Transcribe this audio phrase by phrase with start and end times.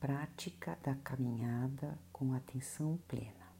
[0.00, 3.52] prática da caminhada com atenção plena.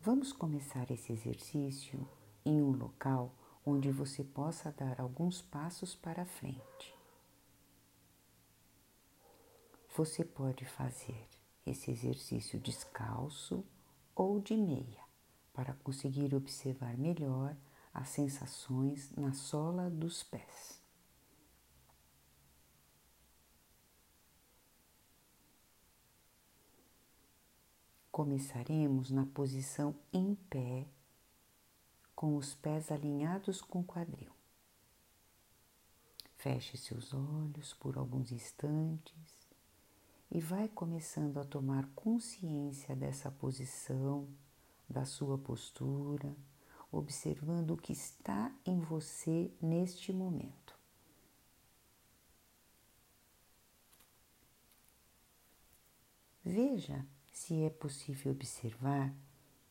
[0.00, 2.08] Vamos começar esse exercício
[2.42, 3.34] em um local
[3.64, 6.98] onde você possa dar alguns passos para frente.
[9.94, 11.28] Você pode fazer
[11.66, 13.62] esse exercício descalço
[14.16, 15.04] ou de meia
[15.52, 17.54] para conseguir observar melhor
[17.92, 20.79] as sensações na sola dos pés.
[28.20, 30.86] Começaremos na posição em pé,
[32.14, 34.30] com os pés alinhados com o quadril.
[36.36, 39.48] Feche seus olhos por alguns instantes
[40.30, 44.28] e vai começando a tomar consciência dessa posição,
[44.86, 46.36] da sua postura,
[46.92, 50.78] observando o que está em você neste momento.
[56.44, 59.14] Veja se é possível observar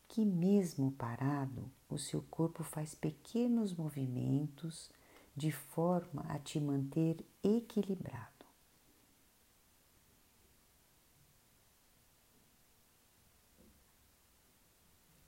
[0.08, 4.90] que, mesmo parado, o seu corpo faz pequenos movimentos
[5.36, 8.40] de forma a te manter equilibrado.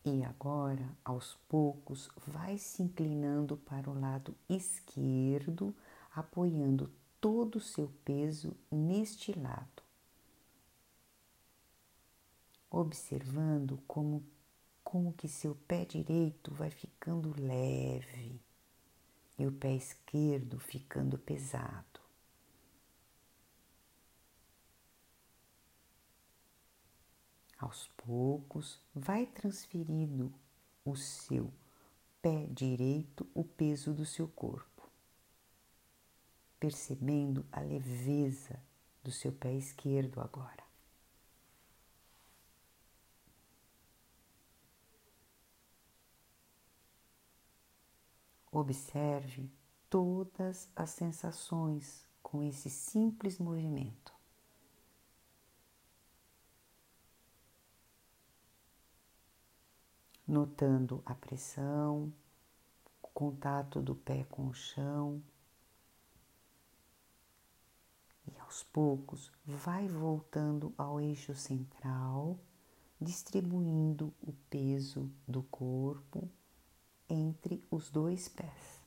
[0.05, 5.75] E agora, aos poucos, vai se inclinando para o lado esquerdo,
[6.13, 9.92] apoiando todo o seu peso neste lado.
[12.75, 14.25] Observando como,
[14.83, 18.41] como que seu pé direito vai ficando leve
[19.39, 22.01] e o pé esquerdo ficando pesado.
[27.59, 30.33] Aos poucos, vai transferindo
[30.83, 31.53] o seu
[32.23, 34.91] pé direito o peso do seu corpo,
[36.59, 38.59] percebendo a leveza
[39.05, 40.62] do seu pé esquerdo agora.
[48.53, 49.51] Observe
[49.91, 54.13] todas as sensações com esse simples movimento.
[60.33, 62.11] notando a pressão,
[63.03, 65.23] o contato do pé com o chão.
[68.27, 72.39] E aos poucos vai voltando ao eixo central,
[72.99, 76.31] distribuindo o peso do corpo
[77.13, 78.83] entre os dois pés.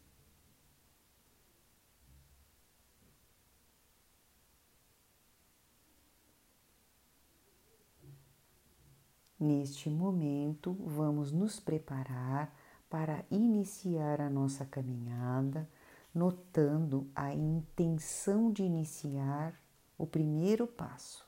[9.40, 12.56] Neste momento, vamos nos preparar
[12.90, 15.70] para iniciar a nossa caminhada,
[16.14, 19.54] notando a intenção de iniciar
[19.98, 21.25] o primeiro passo.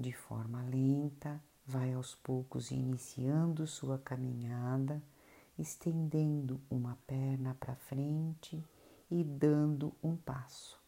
[0.00, 5.00] De forma lenta, vai aos poucos iniciando sua caminhada,
[5.58, 8.64] estendendo uma perna para frente
[9.10, 10.80] e dando um passo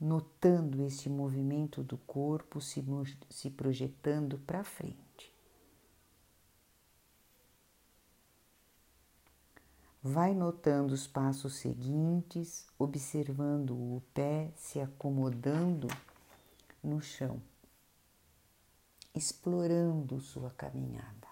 [0.00, 2.84] notando este movimento do corpo se,
[3.28, 5.34] se projetando para frente.
[10.00, 15.88] Vai notando os passos seguintes, observando o pé se acomodando
[16.88, 17.40] no chão,
[19.14, 21.28] explorando sua caminhada.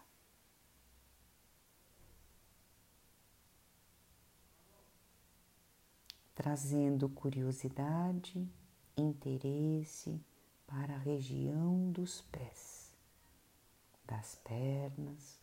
[6.36, 8.46] trazendo curiosidade,
[8.94, 10.20] interesse
[10.66, 12.92] para a região dos pés,
[14.04, 15.40] das pernas,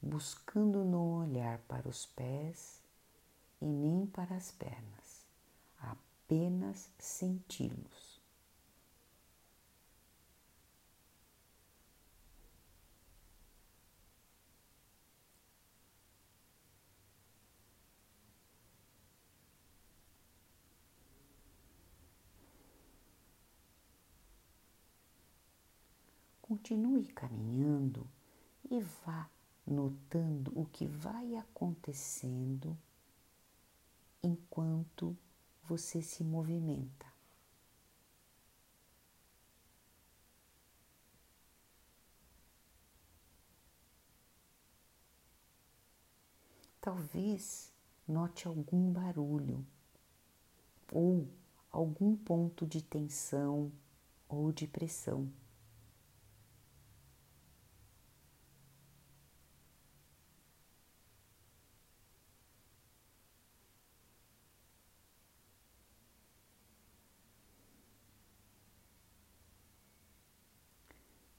[0.00, 2.82] buscando não olhar para os pés
[3.60, 5.26] e nem para as pernas,
[5.78, 8.13] apenas senti-los.
[26.46, 28.06] Continue caminhando
[28.70, 29.30] e vá
[29.66, 32.76] notando o que vai acontecendo
[34.22, 35.16] enquanto
[35.62, 37.06] você se movimenta.
[46.78, 47.72] Talvez
[48.06, 49.64] note algum barulho
[50.92, 51.26] ou
[51.70, 53.72] algum ponto de tensão
[54.28, 55.32] ou de pressão.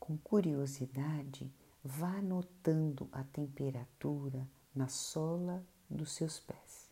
[0.06, 1.50] Com curiosidade,
[1.82, 4.46] vá notando a temperatura
[4.76, 6.92] na sola dos seus pés.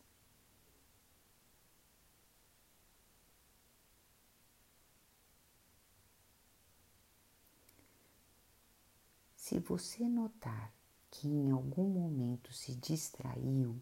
[9.36, 10.74] Se você notar
[11.12, 13.78] que em algum momento se distraiu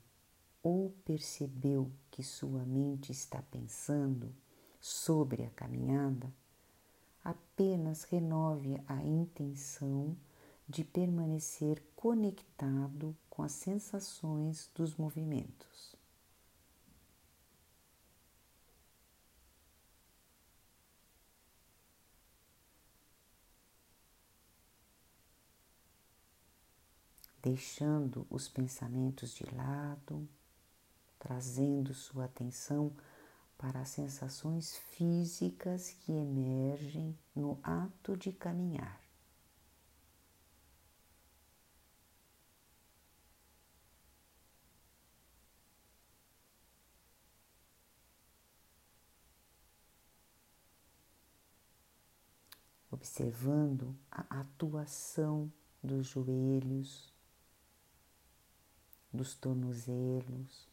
[0.63, 4.35] ou percebeu que sua mente está pensando
[4.79, 6.33] sobre a caminhada,
[7.23, 10.17] apenas renove a intenção
[10.67, 15.95] de permanecer conectado com as sensações dos movimentos.
[27.41, 30.27] deixando os pensamentos de lado,
[31.17, 32.93] trazendo sua atenção
[33.61, 38.99] para as sensações físicas que emergem no ato de caminhar.
[52.89, 55.53] Observando a atuação
[55.83, 57.13] dos joelhos,
[59.13, 60.71] dos tornozelos.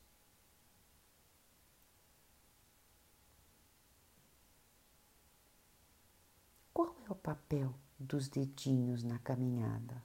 [6.73, 10.03] Qual é o papel dos dedinhos na caminhada?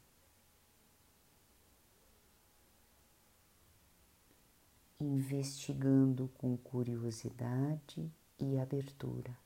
[5.00, 9.42] Investigando com curiosidade e abertura.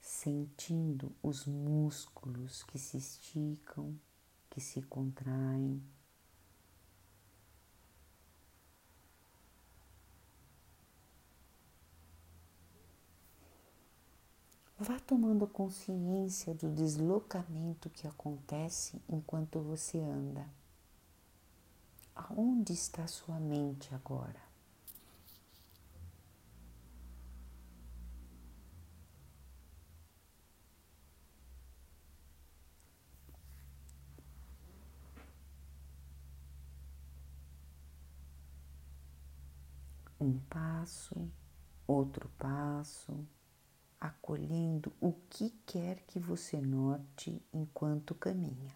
[0.00, 3.96] sentindo os músculos que se esticam,
[4.50, 5.80] que se contraem.
[14.86, 20.48] Vá tomando consciência do deslocamento que acontece enquanto você anda.
[22.14, 24.46] Aonde está sua mente agora?
[40.18, 41.30] um passo,
[41.86, 43.26] outro passo,
[44.00, 48.74] acolhendo o que quer que você note enquanto caminha.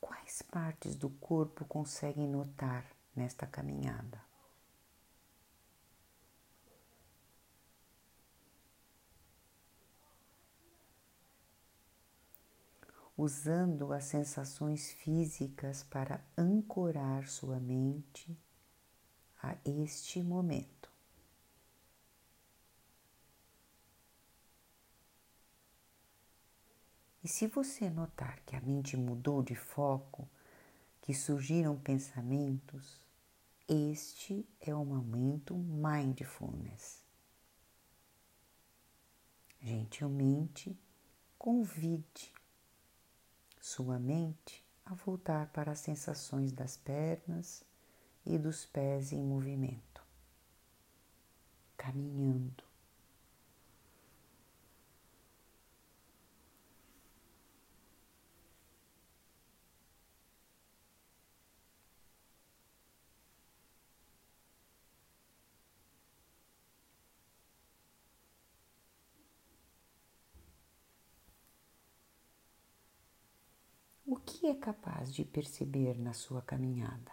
[0.00, 2.84] Quais partes do corpo conseguem notar
[3.14, 4.27] nesta caminhada?
[13.18, 18.38] Usando as sensações físicas para ancorar sua mente
[19.42, 20.88] a este momento.
[27.24, 30.28] E se você notar que a mente mudou de foco,
[31.02, 33.00] que surgiram pensamentos,
[33.66, 37.04] este é o momento mindfulness.
[39.60, 40.78] Gentilmente
[41.36, 42.37] convide
[43.68, 47.62] sua mente a voltar para as sensações das pernas
[48.24, 50.02] e dos pés em movimento,
[51.76, 52.64] caminhando.
[74.10, 77.10] O que é capaz de perceber na sua caminhada?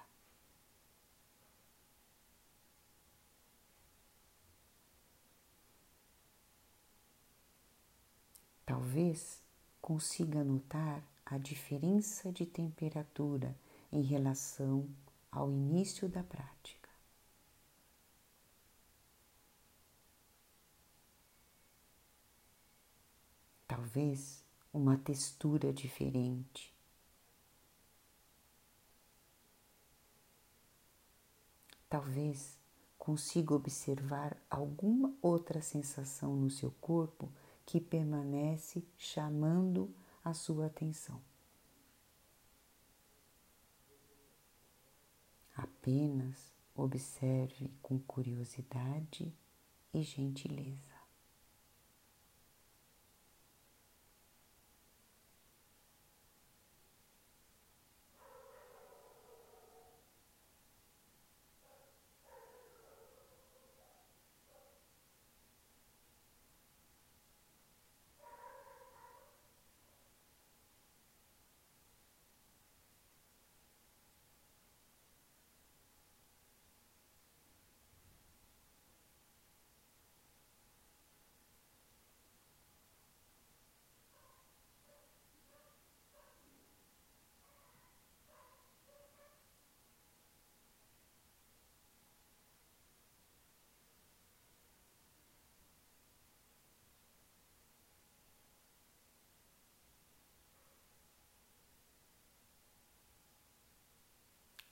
[8.66, 9.42] Talvez
[9.82, 13.58] consiga notar a diferença de temperatura
[13.94, 14.90] em relação
[15.32, 16.90] ao início da prática.
[23.66, 24.44] Talvez
[24.74, 26.75] uma textura diferente
[31.96, 32.60] Talvez
[32.98, 37.32] consiga observar alguma outra sensação no seu corpo
[37.66, 41.22] que permanece chamando a sua atenção.
[45.56, 49.34] Apenas observe com curiosidade
[49.94, 50.95] e gentileza.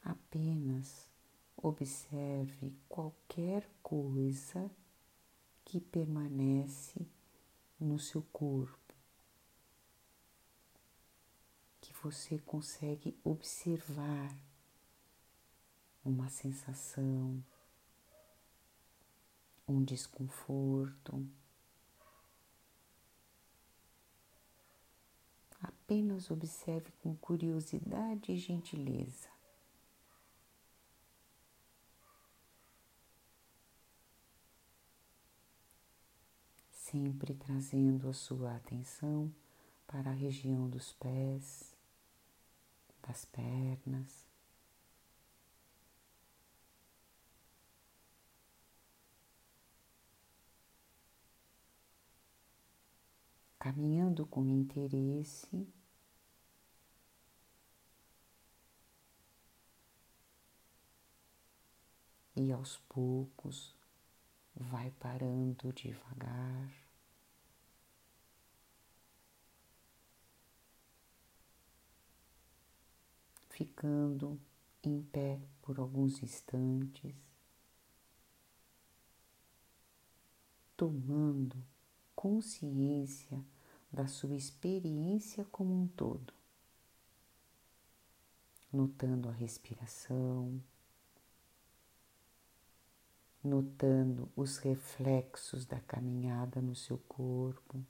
[0.03, 1.09] Apenas
[1.55, 4.69] observe qualquer coisa
[5.63, 7.07] que permanece
[7.79, 8.93] no seu corpo,
[11.79, 14.37] que você consegue observar
[16.03, 17.41] uma sensação,
[19.67, 21.25] um desconforto.
[25.61, 29.32] Apenas observe com curiosidade e gentileza.
[36.93, 39.33] Sempre trazendo a sua atenção
[39.87, 41.75] para a região dos pés,
[43.01, 44.27] das pernas.
[53.57, 55.67] caminhando com interesse.
[62.35, 63.73] E aos poucos
[64.53, 66.82] vai parando devagar.
[73.53, 74.41] Ficando
[74.83, 77.13] em pé por alguns instantes,
[80.75, 81.63] tomando
[82.15, 83.45] consciência
[83.91, 86.33] da sua experiência como um todo,
[88.71, 90.59] notando a respiração,
[93.43, 97.85] notando os reflexos da caminhada no seu corpo,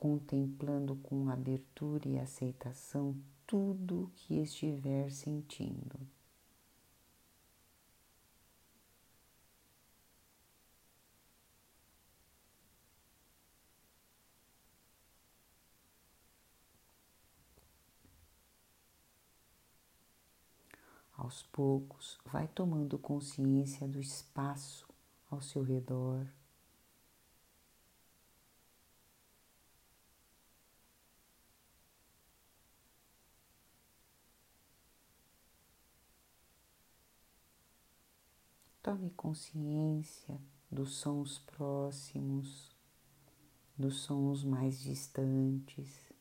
[0.00, 3.14] contemplando com abertura e aceitação
[3.46, 6.00] tudo o que estiver sentindo.
[21.12, 24.88] Aos poucos, vai tomando consciência do espaço
[25.30, 26.26] ao seu redor.
[38.90, 40.36] Tome consciência
[40.68, 42.76] dos sons próximos,
[43.78, 46.12] dos sons mais distantes.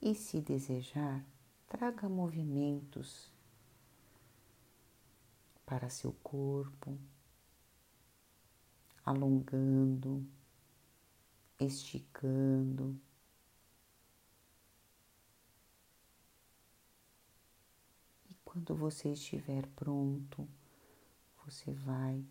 [0.00, 1.22] E se desejar,
[1.66, 3.30] traga movimentos
[5.66, 6.98] para seu corpo,
[9.04, 10.26] alongando,
[11.60, 12.98] esticando.
[18.28, 20.48] E quando você estiver pronto,
[21.44, 22.24] você vai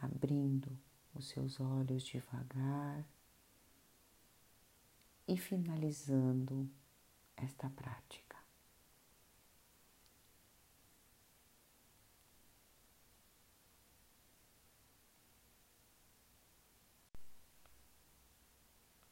[0.00, 0.76] abrindo
[1.14, 3.06] os seus olhos devagar
[5.28, 6.68] e finalizando
[7.36, 8.31] esta prática.